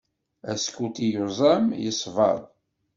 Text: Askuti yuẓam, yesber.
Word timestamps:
Askuti 0.53 1.07
yuẓam, 1.13 1.65
yesber. 1.83 2.39